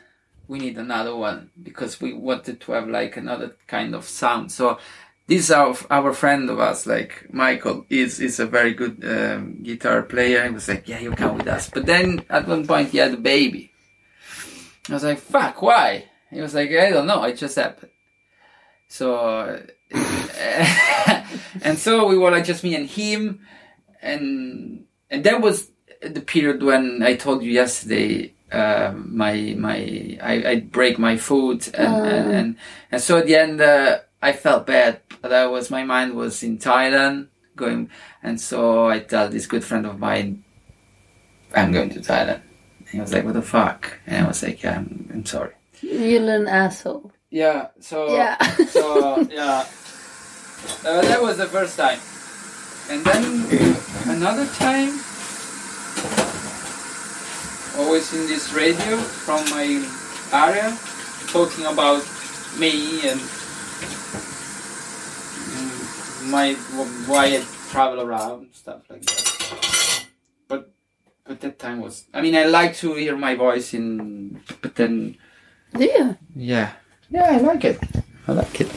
We 0.48 0.58
need 0.58 0.78
another 0.78 1.16
one 1.16 1.50
because 1.60 2.00
we 2.00 2.12
wanted 2.12 2.60
to 2.62 2.72
have 2.72 2.88
like 2.88 3.16
another 3.16 3.56
kind 3.66 3.94
of 3.94 4.04
sound. 4.04 4.52
So 4.52 4.78
this 5.26 5.50
our 5.50 5.74
our 5.90 6.12
friend 6.12 6.48
of 6.48 6.60
us, 6.60 6.86
like 6.86 7.26
Michael, 7.32 7.84
is 7.90 8.20
is 8.20 8.38
a 8.38 8.46
very 8.46 8.74
good 8.74 9.02
um, 9.04 9.62
guitar 9.64 10.02
player. 10.02 10.44
He 10.44 10.50
was 10.50 10.68
like, 10.68 10.86
"Yeah, 10.86 11.00
you 11.00 11.10
come 11.10 11.38
with 11.38 11.48
us." 11.48 11.68
But 11.68 11.86
then 11.86 12.24
at 12.30 12.46
one 12.46 12.64
point 12.64 12.90
he 12.90 12.98
had 12.98 13.14
a 13.14 13.16
baby. 13.16 13.72
I 14.88 14.92
was 14.92 15.02
like, 15.02 15.18
"Fuck, 15.18 15.62
why?" 15.62 16.04
He 16.30 16.40
was 16.40 16.54
like, 16.54 16.70
"I 16.70 16.90
don't 16.90 17.08
know. 17.08 17.24
It 17.24 17.36
just 17.36 17.56
happened." 17.56 17.90
So, 18.86 19.66
and 21.60 21.76
so 21.76 22.06
we 22.06 22.16
were 22.16 22.30
like 22.30 22.44
just 22.44 22.62
me 22.62 22.76
and 22.76 22.88
him, 22.88 23.40
and 24.00 24.86
and 25.10 25.24
that 25.24 25.40
was 25.40 25.70
the 26.02 26.20
period 26.20 26.62
when 26.62 27.02
I 27.02 27.14
told 27.16 27.42
you 27.42 27.50
yesterday. 27.52 28.32
Uh, 28.52 28.94
my 28.94 29.56
my 29.58 30.16
I, 30.22 30.34
I 30.50 30.60
break 30.60 31.00
my 31.00 31.16
foot 31.16 31.66
and, 31.74 32.06
and, 32.06 32.30
and 32.30 32.56
and 32.92 33.02
so 33.02 33.18
at 33.18 33.26
the 33.26 33.34
end 33.34 33.60
uh, 33.60 33.98
I 34.22 34.32
felt 34.32 34.66
bad, 34.66 35.00
I 35.24 35.46
was 35.46 35.70
my 35.70 35.84
mind 35.84 36.14
was 36.14 36.42
in 36.42 36.58
Thailand 36.58 37.28
going, 37.56 37.90
and 38.22 38.40
so 38.40 38.88
I 38.88 39.00
tell 39.00 39.28
this 39.28 39.46
good 39.46 39.64
friend 39.64 39.86
of 39.86 39.98
mine, 39.98 40.44
I'm 41.54 41.72
going 41.72 41.90
to 41.90 42.00
Thailand. 42.00 42.42
And 42.78 42.88
he 42.90 43.00
was 43.00 43.12
like, 43.12 43.24
"What 43.24 43.34
the 43.34 43.42
fuck?" 43.42 43.98
And 44.06 44.24
I 44.24 44.28
was 44.28 44.42
like, 44.42 44.62
yeah, 44.62 44.76
"I'm, 44.76 45.10
I'm 45.12 45.26
sorry." 45.26 45.54
You're 45.80 46.30
an 46.30 46.48
asshole. 46.48 47.12
Yeah. 47.30 47.68
So 47.80 48.14
Yeah. 48.14 48.36
so 48.66 49.20
yeah, 49.30 49.66
uh, 50.86 51.00
that 51.02 51.20
was 51.20 51.36
the 51.38 51.46
first 51.46 51.76
time, 51.76 51.98
and 52.90 53.04
then 53.04 53.76
another 54.16 54.46
time, 54.54 55.00
always 57.78 58.12
in 58.12 58.26
this 58.26 58.52
radio 58.52 58.96
from 58.96 59.44
my 59.50 59.84
area, 60.32 60.76
talking 61.28 61.66
about 61.66 62.02
me 62.58 63.08
and 63.08 63.20
mm, 65.46 66.30
my 66.30 66.52
why 67.06 67.26
I 67.36 67.44
travel 67.70 68.00
around 68.00 68.48
stuff 68.52 68.82
like 68.90 69.02
that. 69.04 70.06
But 70.48 70.70
but 71.24 71.40
that 71.40 71.58
time 71.58 71.80
was. 71.80 72.04
I 72.14 72.20
mean, 72.22 72.34
I 72.36 72.44
like 72.44 72.76
to 72.76 72.94
hear 72.94 73.16
my 73.16 73.34
voice 73.34 73.74
in, 73.74 74.40
but 74.62 74.74
then 74.76 75.16
Yeah. 75.78 76.14
yeah, 76.34 76.72
yeah, 77.10 77.30
I 77.32 77.38
like 77.38 77.64
it. 77.64 77.78
I 78.28 78.32
like 78.32 78.60
it. 78.60 78.70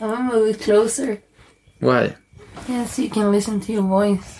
I'm 0.00 0.10
gonna 0.10 0.32
move 0.32 0.60
closer. 0.60 1.22
Why? 1.80 2.14
Yeah, 2.68 2.84
so 2.86 3.02
you 3.02 3.10
can 3.10 3.30
listen 3.32 3.60
to 3.60 3.72
your 3.72 3.82
voice. 3.82 4.38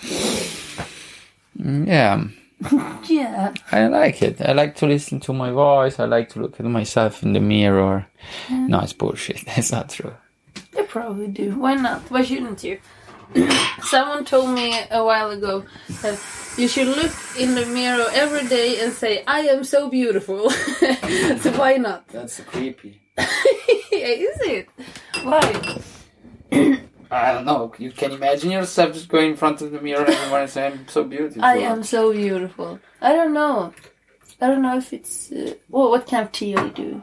Mm, 1.59 1.87
Yeah, 1.87 2.25
Yeah. 3.09 3.55
I 3.73 3.87
like 3.87 4.23
it. 4.23 4.41
I 4.41 4.53
like 4.53 4.77
to 4.77 4.87
listen 4.87 5.21
to 5.21 5.33
my 5.33 5.51
voice. 5.51 5.99
I 5.99 6.05
like 6.05 6.29
to 6.31 6.41
look 6.41 6.61
at 6.61 6.67
myself 6.67 7.23
in 7.23 7.33
the 7.33 7.41
mirror. 7.41 8.07
No, 8.51 8.81
it's 8.81 8.93
bullshit. 8.93 9.45
It's 9.57 9.73
not 9.73 9.91
true. 9.91 10.15
You 10.77 10.85
probably 10.85 11.29
do. 11.29 11.59
Why 11.59 11.75
not? 11.75 12.03
Why 12.11 12.23
shouldn't 12.23 12.63
you? 12.65 12.79
Someone 13.83 14.25
told 14.25 14.55
me 14.55 14.75
a 14.91 15.05
while 15.05 15.31
ago 15.31 15.65
that 16.03 16.19
you 16.57 16.69
should 16.69 16.89
look 16.89 17.13
in 17.39 17.55
the 17.55 17.67
mirror 17.67 18.07
every 18.13 18.47
day 18.49 18.81
and 18.81 18.93
say, 18.93 19.23
I 19.27 19.41
am 19.41 19.65
so 19.65 19.89
beautiful. 19.89 20.51
so 21.41 21.53
why 21.53 21.77
not? 21.77 22.09
That's 22.09 22.41
creepy. 22.41 23.01
Is 23.93 24.39
it? 24.41 24.69
Why? 25.23 25.81
I 27.11 27.33
don't 27.33 27.45
know. 27.47 27.73
You 27.79 27.91
can 27.91 28.13
imagine 28.13 28.51
yourself 28.51 28.93
just 28.95 29.09
going 29.09 29.31
in 29.31 29.37
front 29.37 29.61
of 29.63 29.71
the 29.73 29.81
mirror 29.81 30.05
and 30.05 30.15
everyone 30.15 30.43
and 30.43 30.51
saying, 30.51 30.73
"I'm 30.75 30.89
so 30.89 31.05
beautiful." 31.05 31.45
I 31.45 31.55
am 31.59 31.83
so 31.83 32.13
beautiful. 32.13 32.79
I 33.01 33.13
don't 33.13 33.33
know. 33.33 33.73
I 34.41 34.47
don't 34.49 34.63
know 34.63 34.77
if 34.79 34.93
it's. 34.93 35.33
Uh, 35.33 35.55
well, 35.69 35.91
what 35.91 36.07
kind 36.07 36.25
of 36.27 36.33
tea 36.33 36.55
are 36.55 36.67
you 36.67 36.71
doing? 36.73 37.03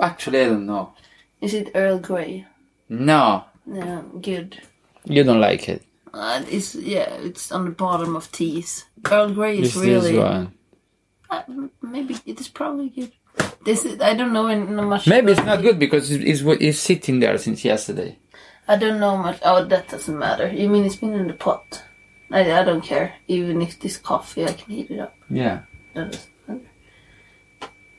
Actually, 0.00 0.40
I 0.42 0.46
don't 0.46 0.66
know. 0.66 0.92
Is 1.40 1.54
it 1.54 1.70
Earl 1.74 1.98
Grey? 2.00 2.46
No, 2.88 3.44
No, 3.66 4.02
good. 4.20 4.60
you 5.04 5.22
don't 5.24 5.40
like 5.40 5.68
it. 5.68 5.82
Uh, 6.12 6.42
it's 6.48 6.74
yeah, 6.74 7.08
it's 7.22 7.50
on 7.52 7.64
the 7.64 7.70
bottom 7.70 8.14
of 8.16 8.30
teas. 8.32 8.84
Earl 9.10 9.32
Grey 9.32 9.58
is 9.58 9.74
This 9.74 9.82
really 9.84 10.16
is 10.16 10.22
one. 10.22 10.52
uh, 11.30 11.42
maybe 11.82 12.16
it 12.26 12.40
is 12.40 12.48
probably 12.48 12.88
good. 12.90 13.12
This 13.64 13.84
is, 13.84 14.00
I 14.00 14.14
don't 14.14 14.32
know 14.32 14.46
in- 14.48 14.76
no 14.76 14.82
much. 14.82 15.06
Maybe 15.06 15.32
it's 15.32 15.42
not 15.42 15.62
good 15.62 15.78
because 15.78 16.10
it's, 16.10 16.22
it's, 16.42 16.62
it's 16.62 16.78
sitting 16.78 17.20
there 17.20 17.36
since 17.38 17.64
yesterday. 17.64 18.18
I 18.66 18.76
don't 18.76 19.00
know 19.00 19.16
much. 19.16 19.40
Oh, 19.44 19.64
that 19.64 19.88
doesn't 19.88 20.18
matter. 20.18 20.48
You 20.48 20.68
mean 20.68 20.84
it's 20.84 20.96
been 20.96 21.12
in 21.12 21.28
the 21.28 21.34
pot? 21.34 21.82
I 22.30 22.40
I 22.60 22.64
don't 22.64 22.82
care. 22.82 23.14
Even 23.28 23.60
if 23.62 23.78
this 23.78 23.98
coffee, 23.98 24.44
I 24.44 24.52
can 24.52 24.74
heat 24.74 24.90
it 24.90 25.00
up. 25.00 25.14
Yeah. 25.28 25.62
That 25.94 26.12
doesn't 26.12 26.30
matter. 26.48 26.70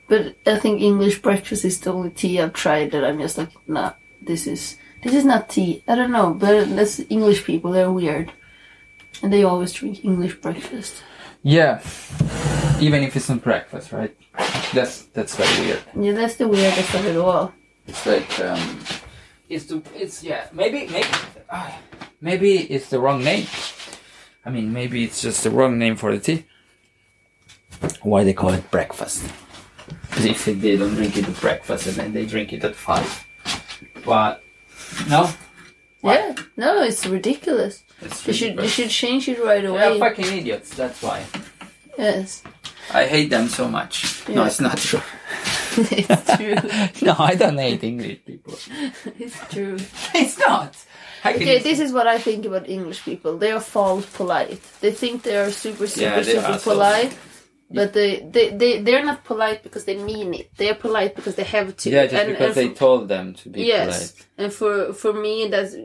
But 0.07 0.36
I 0.45 0.57
think 0.57 0.81
English 0.81 1.22
breakfast 1.22 1.65
is 1.65 1.79
the 1.79 1.93
only 1.93 2.12
tea 2.12 2.41
I've 2.41 2.53
tried 2.53 2.91
that 2.91 3.03
I'm 3.03 3.19
just 3.19 3.38
like, 3.38 3.51
nah, 3.67 3.93
this 4.22 4.48
is 4.48 4.77
this 5.03 5.13
is 5.13 5.25
not 5.25 5.50
tea. 5.50 5.84
I 5.88 5.95
don't 5.95 6.12
know, 6.12 6.34
but 6.34 6.75
that's 6.75 7.00
English 7.10 7.43
people. 7.45 7.72
They're 7.72 7.91
weird, 7.91 8.31
and 9.22 9.31
they 9.31 9.43
always 9.43 9.72
drink 9.72 10.03
English 10.03 10.36
breakfast. 10.41 11.03
Yeah. 11.43 11.79
Even 12.81 13.03
if 13.03 13.15
it's 13.15 13.29
not 13.29 13.43
breakfast, 13.43 13.91
right? 13.91 14.15
That's 14.74 15.03
that's 15.13 15.36
very 15.36 15.67
weird. 15.67 15.84
Yeah, 15.95 16.13
that's 16.13 16.36
the 16.36 16.48
weirdest 16.48 16.93
of 16.95 17.05
it 17.05 17.17
all. 17.17 17.53
It's 17.88 18.05
like 18.05 18.39
um, 18.39 18.79
it's 19.49 19.65
the 19.65 19.81
it's 19.95 20.23
yeah 20.23 20.47
maybe 20.53 20.87
maybe 20.87 21.07
uh, 21.49 21.71
maybe 22.21 22.57
it's 22.57 22.89
the 22.89 22.99
wrong 22.99 23.23
name. 23.23 23.47
I 24.45 24.49
mean 24.49 24.73
maybe 24.73 25.03
it's 25.03 25.21
just 25.21 25.43
the 25.43 25.49
wrong 25.51 25.77
name 25.77 25.95
for 25.95 26.11
the 26.15 26.19
tea. 26.19 26.45
Why 28.01 28.23
they 28.23 28.33
call 28.33 28.53
it 28.53 28.69
breakfast? 28.71 29.23
Because 30.09 30.25
if 30.25 30.45
they 30.45 30.77
don't 30.77 30.95
drink 30.95 31.17
it 31.17 31.27
at 31.27 31.39
breakfast 31.41 31.87
and 31.87 31.95
then 31.95 32.13
they 32.13 32.25
drink 32.25 32.53
it 32.53 32.63
at 32.63 32.75
five. 32.75 33.25
But 34.05 34.43
no, 35.09 35.29
Why? 36.01 36.15
Yeah, 36.15 36.35
no, 36.57 36.83
it's 36.83 37.05
ridiculous. 37.05 37.83
it's 38.01 38.21
They 38.23 38.33
should 38.33 38.57
they 38.57 38.67
should 38.67 38.89
change 38.89 39.27
it 39.27 39.43
right 39.43 39.65
away. 39.65 39.79
They're 39.79 39.99
fucking 39.99 40.25
idiots. 40.37 40.75
That's 40.75 41.01
why 41.01 41.23
Yes, 41.97 42.43
I 42.93 43.05
hate 43.05 43.29
them 43.29 43.47
so 43.47 43.67
much. 43.67 44.27
No, 44.29 44.45
it's 44.45 44.61
not 44.61 44.77
true. 44.77 45.01
It's 45.77 46.38
true. 46.38 46.55
no, 47.08 47.15
I 47.17 47.36
don't 47.36 47.58
hate 47.58 47.84
English 47.84 48.20
people. 48.25 48.53
it's 49.20 49.39
true. 49.53 49.77
It's 50.13 50.38
not. 50.39 50.75
Okay, 51.25 51.60
this 51.60 51.79
is 51.79 51.91
what 51.91 52.08
I 52.08 52.20
think 52.20 52.46
about 52.46 52.70
English 52.70 53.03
people. 53.03 53.38
They 53.38 53.51
are 53.51 53.60
false 53.60 54.05
polite. 54.05 54.62
They 54.82 54.91
think 54.91 55.24
they 55.24 55.38
are 55.38 55.50
super, 55.51 55.88
super, 55.88 56.01
Yeah, 56.05 56.22
super 56.24 56.60
so- 56.60 56.72
polite. 56.72 57.15
But 57.72 57.94
they, 57.94 58.20
they, 58.29 58.51
they, 58.51 58.79
they're 58.82 59.03
not 59.03 59.24
polite 59.24 59.63
because 59.63 59.86
they 59.86 59.98
mean 59.98 60.36
it. 60.36 60.51
They 60.55 60.70
are 60.70 60.75
polite 60.75 61.15
because 61.15 61.34
they 61.34 61.44
have 61.44 61.75
to. 61.77 61.89
Yeah, 61.89 62.03
just 62.05 62.13
And- 62.13 62.32
because 62.32 62.55
and 62.55 62.70
they 62.70 62.70
for- 62.70 62.75
told 62.79 63.08
them 63.10 63.34
to 63.34 63.50
be 63.50 63.63
Yes. 63.63 64.12
polite. 64.12 64.27
And 64.38 64.53
for, 64.53 64.94
for 64.94 65.13
me, 65.13 65.48
that's 65.50 65.75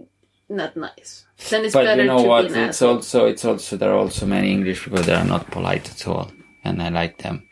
not 0.51 0.77
nice. 0.77 1.25
Then 1.49 1.65
it's 1.65 1.73
But 1.73 1.85
better 1.87 2.03
you 2.03 2.09
know 2.09 2.23
to 2.23 2.29
what? 2.29 2.43
be 2.43 2.49
It's 2.49 2.57
asshole. 2.83 2.97
also 2.97 3.25
it's 3.27 3.45
also 3.47 3.79
there 3.79 3.93
are 3.93 3.97
also 3.99 4.27
many 4.27 4.53
English 4.53 4.85
people 4.85 5.01
that 5.03 5.17
are 5.23 5.25
not 5.25 5.51
polite 5.51 5.89
at 5.91 6.07
all, 6.07 6.31
and 6.65 6.83
I 6.83 6.91
like 6.91 7.17
them. 7.23 7.49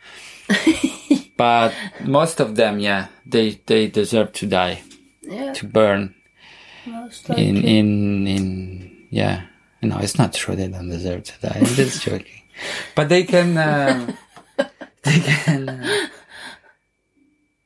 but 1.38 1.73
most 2.04 2.40
of 2.40 2.57
them, 2.57 2.78
yeah, 2.80 3.09
they 3.25 3.61
they 3.66 3.87
deserve 3.88 4.33
to 4.35 4.47
die, 4.47 4.83
yeah, 5.23 5.54
to 5.54 5.66
burn 5.66 6.14
most 6.85 7.30
in 7.30 7.54
likely. 7.54 7.78
in 7.78 8.26
in 8.26 9.07
yeah. 9.11 9.47
No, 9.80 9.99
it's 10.02 10.18
not 10.18 10.35
true. 10.35 10.57
They 10.57 10.66
don't 10.68 10.90
deserve 10.90 11.23
to 11.25 11.35
die. 11.40 11.57
I'm 11.62 11.64
just 11.78 12.02
joking. 12.02 12.42
But 12.97 13.09
they 13.09 13.23
can. 13.23 13.57
Um, 13.57 14.18
they 15.04 15.21
can. 15.21 15.68
Uh, 15.68 16.09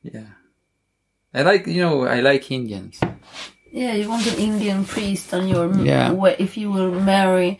yeah. 0.03 0.29
I 1.33 1.41
like 1.41 1.65
you 1.65 1.81
know 1.81 2.05
I 2.05 2.21
like 2.21 2.51
Indians. 2.51 2.99
Yeah, 3.71 3.95
you 3.97 4.07
want 4.07 4.27
an 4.27 4.37
Indian 4.37 4.85
priest 4.85 5.33
on 5.33 5.47
your 5.47 5.73
Yeah. 5.81 6.13
if 6.37 6.57
you 6.57 6.69
will 6.69 6.91
marry. 7.01 7.57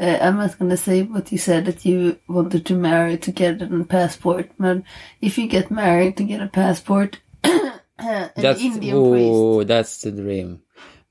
Uh, 0.00 0.18
I'm 0.22 0.36
not 0.36 0.58
gonna 0.58 0.76
say 0.76 1.02
what 1.02 1.30
you 1.32 1.38
said 1.38 1.66
that 1.66 1.84
you 1.84 2.18
wanted 2.28 2.64
to 2.66 2.74
marry 2.74 3.18
to 3.18 3.30
get 3.30 3.60
a 3.60 3.84
passport, 3.84 4.50
but 4.58 4.82
if 5.20 5.36
you 5.38 5.46
get 5.46 5.70
married 5.70 6.16
to 6.16 6.24
get 6.24 6.40
a 6.40 6.48
passport, 6.48 7.18
an 7.44 8.30
That's 8.36 8.60
Indian 8.60 9.10
priest. 9.10 9.28
oh, 9.30 9.64
that's 9.64 10.00
the 10.02 10.10
dream. 10.12 10.62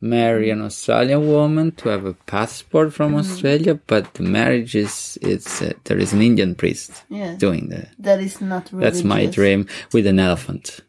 marry 0.03 0.49
an 0.49 0.61
Australian 0.63 1.27
woman 1.27 1.71
to 1.73 1.89
have 1.89 2.05
a 2.05 2.15
passport 2.25 2.91
from 2.91 3.13
Australia, 3.13 3.75
but 3.85 4.15
the 4.15 4.23
marriage 4.23 4.73
is 4.75 5.17
it's 5.21 5.61
uh, 5.61 5.73
there 5.83 5.99
is 5.99 6.11
an 6.11 6.21
Indian 6.23 6.55
priest 6.55 6.91
Yeah. 7.07 7.35
doing 7.37 7.69
the. 7.69 7.85
That 7.99 8.19
is 8.19 8.41
not 8.41 8.71
religious. 8.71 8.81
That's 8.83 9.03
my 9.05 9.27
dream 9.27 9.67
with 9.93 10.07
an 10.07 10.17
elephant. 10.19 10.79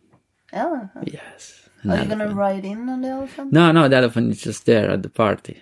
Elephant. 0.51 1.09
Yes. 1.13 1.69
Are 1.87 1.99
you 1.99 2.09
gonna 2.09 2.35
ride 2.35 2.65
in 2.65 2.89
on 2.89 3.03
the 3.03 3.09
elephant? 3.09 3.53
No, 3.53 3.71
no, 3.73 3.87
the 3.89 3.97
elephant 3.97 4.31
is 4.33 4.41
just 4.41 4.65
there 4.65 4.89
at 4.91 5.03
the 5.03 5.11
party. 5.11 5.61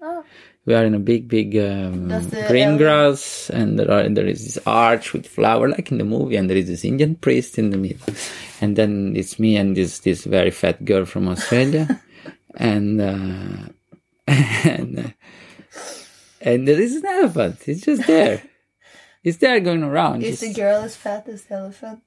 Oh. 0.00 0.24
We 0.66 0.74
are 0.74 0.84
in 0.84 0.94
a 0.94 0.98
big, 0.98 1.28
big 1.28 1.56
um, 1.56 2.08
the 2.08 2.44
green 2.48 2.76
grass, 2.76 3.50
and 3.50 3.78
there, 3.78 3.88
are, 3.88 4.08
there 4.08 4.26
is 4.26 4.44
this 4.44 4.58
arch 4.66 5.12
with 5.12 5.24
flower, 5.26 5.68
like 5.68 5.92
in 5.92 5.98
the 5.98 6.04
movie, 6.04 6.34
and 6.34 6.50
there 6.50 6.56
is 6.56 6.66
this 6.66 6.84
Indian 6.84 7.14
priest 7.14 7.56
in 7.56 7.70
the 7.70 7.78
middle, 7.78 8.12
and 8.60 8.74
then 8.74 9.14
it's 9.14 9.38
me 9.38 9.56
and 9.56 9.76
this 9.76 10.00
this 10.00 10.24
very 10.24 10.50
fat 10.50 10.84
girl 10.84 11.04
from 11.04 11.28
Australia, 11.28 12.02
and 12.56 13.00
uh, 13.00 13.68
and 14.26 14.98
uh, 14.98 15.10
and 16.40 16.66
there 16.66 16.80
is 16.80 16.96
an 16.96 17.06
elephant. 17.06 17.60
It's 17.68 17.82
just 17.82 18.04
there. 18.08 18.42
It's 19.22 19.38
there 19.38 19.60
going 19.60 19.84
around. 19.84 20.24
Is 20.24 20.40
the 20.40 20.52
girl 20.52 20.82
as 20.82 20.96
fat 20.96 21.28
as 21.28 21.44
the 21.44 21.54
elephant? 21.54 22.02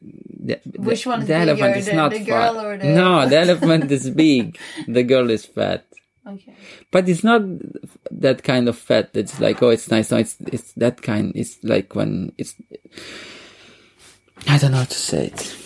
the, 0.00 0.60
Which 0.76 1.06
one 1.06 1.22
is 1.22 1.28
the 1.28 1.34
elephant 1.34 1.76
is 1.76 1.86
the- 1.86 1.92
not 1.92 2.10
the 2.12 2.24
girl 2.24 2.54
fat. 2.54 2.64
or 2.64 2.76
the 2.78 2.86
No, 2.86 3.28
the 3.28 3.38
elephant 3.38 3.90
is 3.90 4.10
big. 4.10 4.58
The 4.88 5.02
girl 5.02 5.30
is 5.30 5.46
fat. 5.46 5.84
Okay. 6.26 6.54
But 6.90 7.08
it's 7.08 7.24
not 7.24 7.42
that 8.10 8.44
kind 8.44 8.68
of 8.68 8.78
fat 8.78 9.12
that's 9.12 9.40
like, 9.40 9.62
oh, 9.62 9.70
it's 9.70 9.90
nice. 9.90 10.10
No, 10.10 10.18
it's 10.18 10.36
it's 10.40 10.72
that 10.74 11.02
kind. 11.02 11.32
It's 11.34 11.62
like 11.64 11.94
when 11.94 12.32
it's. 12.38 12.54
I 14.46 14.58
don't 14.58 14.70
know 14.72 14.78
how 14.78 14.84
to 14.84 14.94
say 14.94 15.26
it. 15.26 15.56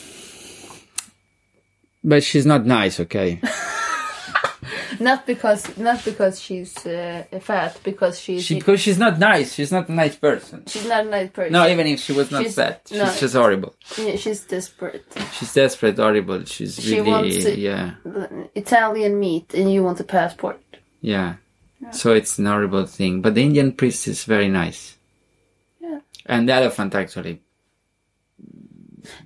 But 2.03 2.23
she's 2.23 2.47
not 2.47 2.65
nice, 2.65 3.01
okay? 3.01 3.41
Not 5.01 5.27
because 5.27 5.77
not 5.79 6.05
because 6.05 6.41
she's 6.41 6.75
uh, 6.87 7.25
fat, 7.41 7.79
because 7.83 8.19
she's 8.21 8.45
She 8.45 8.55
because 8.57 8.81
she's 8.81 8.99
not 8.99 9.19
nice. 9.19 9.55
She's 9.55 9.73
not 9.73 9.89
a 9.89 9.93
nice 9.93 10.17
person. 10.17 10.65
she's 10.67 10.87
not 10.87 11.07
a 11.07 11.09
nice 11.09 11.31
person. 11.31 11.53
No, 11.53 11.67
even 11.67 11.87
if 11.87 12.01
she 12.01 12.13
was 12.13 12.31
not 12.31 12.43
She's- 12.43 12.55
fat, 12.55 12.83
she's 12.89 12.99
no. 12.99 13.15
just 13.19 13.35
horrible. 13.35 13.75
Yeah, 13.99 14.17
she's 14.17 14.41
desperate. 14.41 15.05
She's 15.33 15.53
desperate, 15.55 15.97
horrible. 15.97 16.45
She's 16.45 16.81
She 16.81 16.97
really, 17.01 17.11
wants 17.11 17.45
to- 17.45 17.59
yeah, 17.59 17.95
Italian 18.55 19.19
meat, 19.21 19.55
and 19.55 19.73
you 19.73 19.83
want 19.83 20.01
a 20.01 20.05
passport. 20.05 20.61
yeah. 21.01 21.37
So 21.93 22.13
it's 22.15 22.39
an 22.39 22.47
horrible 22.47 22.87
thing. 22.87 23.21
But 23.23 23.35
the 23.35 23.43
Indian 23.43 23.71
priest 23.73 24.09
is 24.09 24.25
very 24.25 24.49
nice. 24.49 24.97
Yeah. 25.81 26.01
And 26.25 26.49
the 26.49 26.55
elephant 26.55 26.95
actually. 26.95 27.43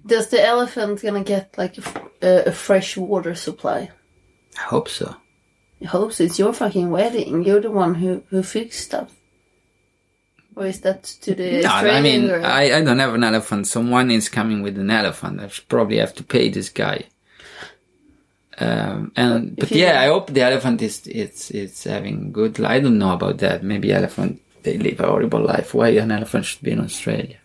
Does 0.05 0.29
the 0.29 0.45
elephant 0.45 1.00
gonna 1.03 1.25
get 1.25 1.57
like 1.57 1.77
a 2.21 2.53
fresh 2.53 2.97
water 2.97 3.35
supply? 3.35 3.91
I 4.59 4.62
hope 4.62 4.89
so. 4.89 5.15
I 5.83 5.87
hope 5.87 6.13
so. 6.13 6.25
It's 6.25 6.39
your 6.39 6.53
fucking 6.53 6.91
wedding. 6.91 7.45
You're 7.45 7.61
the 7.61 7.71
one 7.71 7.95
who 7.97 8.23
who 8.31 8.43
fixed 8.43 8.81
stuff. 8.81 9.11
Or 10.57 10.67
is 10.67 10.81
that 10.81 11.05
to 11.23 11.35
the 11.35 11.63
No, 11.63 11.71
I 11.71 12.01
mean? 12.03 12.31
I, 12.31 12.77
I 12.77 12.83
don't 12.83 12.99
have 12.99 13.15
an 13.15 13.25
elephant. 13.25 13.67
Someone 13.67 14.11
is 14.11 14.29
coming 14.29 14.63
with 14.63 14.77
an 14.79 14.91
elephant. 14.91 15.41
I 15.41 15.49
should 15.49 15.69
probably 15.69 15.99
have 15.99 16.15
to 16.17 16.23
pay 16.25 16.51
this 16.51 16.69
guy. 16.69 17.05
Um, 18.59 19.13
and 19.17 19.57
But 19.57 19.71
but 19.71 19.79
yeah, 19.79 20.03
I 20.03 20.09
hope 20.09 20.27
the 20.27 20.43
elephant 20.43 20.83
is 20.83 21.07
it's 21.07 21.51
it's 21.51 21.85
having 21.85 22.31
good. 22.33 22.59
li- 22.59 22.67
I 22.67 22.81
don't 22.81 22.99
know 22.99 23.15
about 23.15 23.39
that. 23.39 23.63
Maybe 23.63 23.93
elephant 23.93 24.43
they 24.63 24.77
live 24.77 25.01
a 25.01 25.07
horrible 25.07 25.41
life. 25.41 25.73
Why 25.73 25.89
an 25.91 26.11
elephant 26.13 26.45
should 26.45 26.63
be 26.63 26.73
in 26.73 26.81
Australia? 26.81 27.39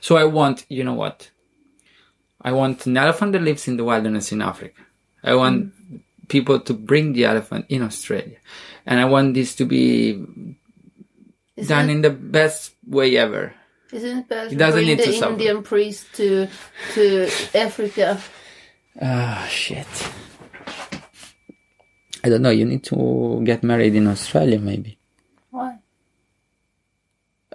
So 0.00 0.16
I 0.16 0.24
want, 0.24 0.64
you 0.68 0.84
know 0.84 0.94
what? 0.94 1.30
I 2.40 2.52
want 2.52 2.86
an 2.86 2.96
elephant 2.96 3.32
that 3.32 3.42
lives 3.42 3.68
in 3.68 3.76
the 3.76 3.84
wilderness 3.84 4.32
in 4.32 4.40
Africa. 4.40 4.80
I 5.22 5.34
want 5.34 5.72
people 6.32 6.56
to 6.64 6.72
bring 6.72 7.12
the 7.12 7.24
elephant 7.28 7.66
in 7.68 7.82
Australia, 7.84 8.40
and 8.88 8.96
I 8.98 9.04
want 9.04 9.34
this 9.36 9.52
to 9.60 9.64
be 9.68 10.16
Isn't 11.56 11.68
done 11.68 11.88
it, 11.90 11.92
in 11.92 12.00
the 12.00 12.10
best 12.10 12.72
way 12.88 13.16
ever. 13.20 13.52
isn't 13.92 14.18
it 14.24 14.28
better 14.28 14.48
It 14.48 14.56
to 14.56 14.56
doesn't 14.56 14.80
bring 14.80 14.96
need 14.96 15.04
the 15.04 15.12
to 15.12 15.20
suffer. 15.20 15.32
Indian 15.36 15.60
priest 15.62 16.08
to 16.16 16.48
to 16.96 17.04
Africa? 17.54 18.16
Ah, 19.00 19.44
shit. 19.48 19.88
I 22.24 22.28
don't 22.30 22.42
know. 22.42 22.50
You 22.54 22.64
need 22.64 22.84
to 22.84 23.40
get 23.44 23.62
married 23.64 23.94
in 23.94 24.06
Australia, 24.06 24.58
maybe. 24.58 24.96
Why? 25.50 25.78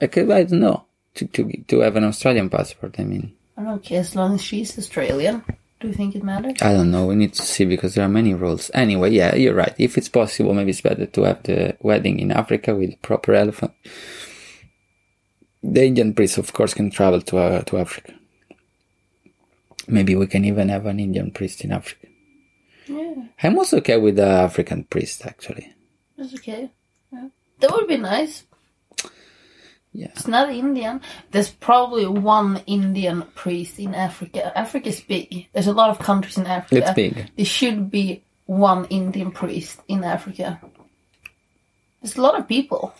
I, 0.01 0.07
could, 0.07 0.29
I 0.29 0.43
don't 0.43 0.59
know. 0.59 0.83
To, 1.15 1.25
to 1.25 1.41
to 1.73 1.75
have 1.81 1.95
an 1.97 2.03
Australian 2.05 2.49
passport. 2.49 2.99
I 2.99 3.03
mean, 3.03 3.33
I 3.57 3.63
don't 3.63 3.81
care 3.81 4.01
as 4.05 4.13
long 4.13 4.35
as 4.37 4.41
she's 4.43 4.77
Australian. 4.77 5.41
Do 5.79 5.87
you 5.87 5.93
think 5.93 6.15
it 6.15 6.23
matters? 6.23 6.55
I 6.61 6.73
don't 6.73 6.89
know. 6.89 7.05
We 7.05 7.15
need 7.15 7.33
to 7.33 7.43
see 7.43 7.65
because 7.65 7.93
there 7.93 8.03
are 8.03 8.09
many 8.09 8.33
rules. 8.33 8.71
Anyway, 8.73 9.11
yeah, 9.11 9.35
you're 9.35 9.53
right. 9.53 9.75
If 9.77 9.97
it's 9.97 10.09
possible, 10.09 10.53
maybe 10.53 10.71
it's 10.71 10.81
better 10.81 11.05
to 11.05 11.23
have 11.23 11.43
the 11.43 11.77
wedding 11.81 12.19
in 12.19 12.31
Africa 12.31 12.75
with 12.75 12.99
proper 13.03 13.35
elephant. 13.35 13.73
The 15.61 15.85
Indian 15.85 16.13
priest, 16.15 16.39
of 16.39 16.51
course, 16.53 16.73
can 16.73 16.89
travel 16.89 17.21
to 17.21 17.37
uh, 17.37 17.61
to 17.63 17.77
Africa. 17.77 18.13
Maybe 19.87 20.15
we 20.15 20.27
can 20.27 20.45
even 20.45 20.69
have 20.69 20.85
an 20.87 20.99
Indian 20.99 21.31
priest 21.31 21.63
in 21.63 21.71
Africa. 21.71 22.07
Yeah, 22.87 23.13
I'm 23.43 23.57
also 23.57 23.77
okay 23.77 23.97
with 23.97 24.15
the 24.15 24.25
African 24.25 24.83
priest, 24.85 25.25
actually. 25.25 25.73
that's 26.17 26.33
okay. 26.35 26.71
Yeah. 27.11 27.29
That 27.59 27.71
would 27.71 27.87
be 27.87 27.97
nice. 27.97 28.43
Yeah. 29.97 30.13
It's 30.13 30.27
not 30.27 30.53
Indian. 30.53 31.01
There's 31.31 31.49
probably 31.49 32.05
one 32.05 32.61
Indian 32.67 33.23
priest 33.33 33.79
in 33.79 33.95
Africa. 33.95 34.55
Africa 34.55 34.89
is 34.89 35.01
big. 35.01 35.47
There's 35.53 35.65
a 35.65 35.73
lot 35.73 35.89
of 35.89 35.97
countries 35.97 36.37
in 36.37 36.45
Africa. 36.45 36.83
It's 36.83 36.93
big. 36.93 37.31
There 37.35 37.45
should 37.45 37.89
be 37.89 38.21
one 38.45 38.85
Indian 38.91 39.31
priest 39.31 39.81
in 39.87 40.03
Africa. 40.03 40.61
There's 41.99 42.15
a 42.15 42.21
lot 42.21 42.37
of 42.37 42.47
people. 42.47 42.93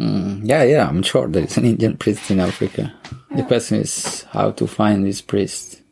Mm, 0.00 0.40
yeah, 0.42 0.64
yeah, 0.64 0.88
I'm 0.88 1.04
sure 1.04 1.28
there 1.28 1.44
is 1.44 1.56
an 1.56 1.66
Indian 1.66 1.96
priest 1.96 2.32
in 2.32 2.40
Africa. 2.40 2.92
The 3.30 3.44
question 3.44 3.78
is 3.78 4.22
how 4.32 4.50
to 4.50 4.66
find 4.66 5.06
this 5.06 5.20
priest. 5.20 5.82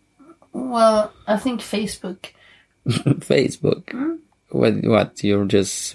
Well, 0.52 1.12
I 1.28 1.36
think 1.36 1.60
Facebook. 1.60 2.30
Facebook. 2.88 4.18
What? 4.48 4.74
What? 4.82 5.22
You're 5.22 5.44
just 5.44 5.94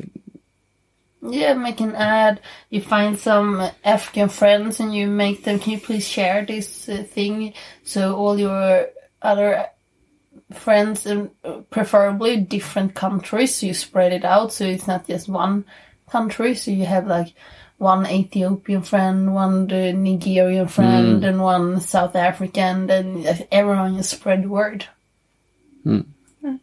Yeah, 1.30 1.54
make 1.54 1.82
an 1.82 1.96
ad. 1.96 2.40
You 2.70 2.82
find 2.82 3.18
some 3.18 3.70
African 3.84 4.30
friends 4.30 4.80
and 4.80 4.94
you 4.94 5.08
make 5.08 5.44
them. 5.44 5.60
Can 5.60 5.74
you 5.74 5.80
please 5.80 6.08
share 6.08 6.46
this 6.46 6.90
uh, 6.90 7.04
thing 7.04 7.54
so 7.84 8.16
all 8.16 8.40
your 8.40 8.88
other 9.22 9.66
friends 10.54 11.06
and 11.06 11.32
uh, 11.44 11.62
preferably 11.70 12.38
different 12.38 12.94
countries. 12.94 13.56
So 13.56 13.68
you 13.68 13.74
spread 13.74 14.14
it 14.14 14.26
out 14.26 14.54
so 14.54 14.66
it's 14.66 14.88
not 14.88 15.08
just 15.08 15.28
one 15.28 15.66
country. 16.10 16.56
So 16.56 16.72
you 16.72 16.86
have 16.86 17.08
like 17.08 17.34
one 17.78 18.06
Ethiopian 18.06 18.84
friend, 18.84 19.34
one 19.34 19.68
the 19.68 19.92
Nigerian 19.94 20.68
friend, 20.68 21.20
hmm. 21.20 21.24
and 21.26 21.42
one 21.42 21.82
South 21.82 22.16
African. 22.16 22.88
Then 22.88 23.26
uh, 23.28 23.38
everyone 23.52 23.98
just 23.98 24.12
spread 24.12 24.44
the 24.44 24.50
word. 24.50 24.86
Hmm. 25.84 26.02
Hmm. 26.42 26.56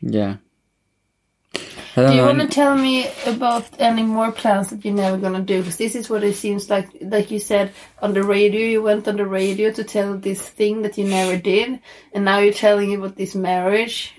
yeah. 0.00 0.36
Do 2.06 2.14
you 2.14 2.22
want 2.22 2.40
to 2.40 2.48
tell 2.48 2.76
me 2.76 3.08
about 3.26 3.66
any 3.78 4.02
more 4.02 4.30
plans 4.32 4.70
that 4.70 4.84
you're 4.84 4.94
never 4.94 5.16
gonna 5.16 5.42
do? 5.42 5.58
Because 5.58 5.76
this 5.76 5.94
is 5.94 6.08
what 6.08 6.22
it 6.22 6.36
seems 6.36 6.70
like. 6.70 6.88
Like 7.00 7.30
you 7.30 7.38
said 7.38 7.72
on 8.00 8.14
the 8.14 8.22
radio, 8.22 8.60
you 8.60 8.82
went 8.82 9.08
on 9.08 9.16
the 9.16 9.26
radio 9.26 9.72
to 9.72 9.84
tell 9.84 10.16
this 10.16 10.40
thing 10.40 10.82
that 10.82 10.98
you 10.98 11.04
never 11.04 11.36
did, 11.36 11.80
and 12.12 12.24
now 12.24 12.38
you're 12.38 12.52
telling 12.52 12.88
me 12.90 12.94
about 12.96 13.16
this 13.16 13.34
marriage 13.34 14.14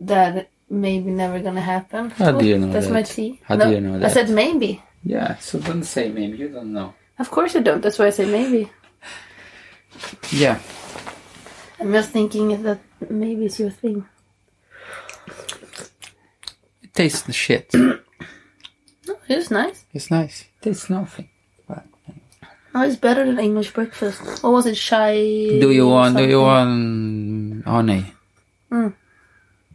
that 0.00 0.50
maybe 0.70 1.10
never 1.10 1.40
gonna 1.40 1.60
happen. 1.60 2.10
How 2.10 2.32
do 2.32 2.46
you 2.46 2.58
know 2.58 2.72
That's 2.72 2.86
that? 2.86 2.92
my 2.92 3.02
tea. 3.02 3.40
How 3.44 3.56
do 3.56 3.70
you 3.70 3.80
know 3.80 3.98
that? 3.98 4.10
I 4.10 4.12
said 4.12 4.30
maybe. 4.30 4.82
Yeah. 5.04 5.36
So 5.38 5.58
don't 5.58 5.84
say 5.84 6.10
maybe. 6.10 6.38
You 6.38 6.48
don't 6.48 6.72
know. 6.72 6.94
Of 7.18 7.30
course 7.30 7.56
I 7.56 7.60
don't. 7.60 7.80
That's 7.80 7.98
why 7.98 8.06
I 8.06 8.10
say 8.10 8.26
maybe. 8.26 8.70
Yeah. 10.30 10.60
I'm 11.78 11.92
just 11.92 12.10
thinking 12.10 12.62
that 12.62 12.80
maybe 13.08 13.46
it's 13.46 13.60
your 13.60 13.70
thing. 13.70 14.06
It 16.98 17.02
tastes 17.04 17.34
shit. 17.34 17.70
It's 19.28 19.50
nice. 19.50 19.84
It's 19.92 20.10
nice. 20.10 20.40
It 20.42 20.62
tastes 20.62 20.88
nothing. 20.88 21.28
But 21.68 21.84
Oh, 22.74 22.82
it's 22.82 22.96
better 22.96 23.26
than 23.26 23.38
English 23.38 23.72
breakfast. 23.74 24.42
Or 24.42 24.52
was 24.52 24.64
it 24.66 24.76
shy? 24.78 25.14
do 25.60 25.70
you 25.70 25.88
want? 25.88 26.16
Do 26.16 26.24
you 26.26 26.40
want 26.40 27.66
honey? 27.66 28.12
Mm. 28.72 28.94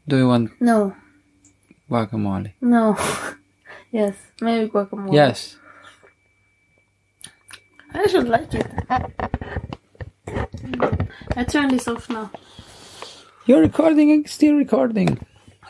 Do 0.08 0.18
you 0.18 0.28
want 0.28 0.50
No. 0.60 0.96
guacamole? 1.90 2.54
No. 2.60 2.98
yes, 3.92 4.16
maybe 4.42 4.68
guacamole. 4.70 5.14
Yes. 5.14 5.58
I 7.94 8.08
should 8.08 8.28
like 8.30 8.52
it. 8.56 8.66
I 11.38 11.44
turn 11.44 11.70
this 11.70 11.88
off 11.88 12.10
now. 12.10 12.32
You're 13.46 13.62
recording. 13.62 14.26
Still 14.28 14.56
recording. 14.56 15.20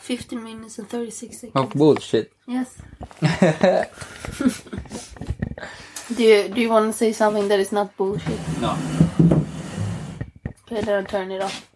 15 0.01 0.43
minutes 0.43 0.79
and 0.79 0.89
36 0.89 1.37
seconds. 1.37 1.55
Of 1.55 1.69
bullshit. 1.71 2.33
Yes. 2.47 2.81
do 6.15 6.23
you 6.23 6.49
do 6.49 6.59
you 6.59 6.69
want 6.69 6.91
to 6.91 6.97
say 6.97 7.13
something 7.13 7.47
that 7.47 7.59
is 7.59 7.71
not 7.71 7.95
bullshit? 7.95 8.39
No. 8.59 8.77
Okay, 10.65 10.81
then 10.81 10.89
I'll 10.89 11.05
turn 11.05 11.31
it 11.31 11.41
off. 11.41 11.71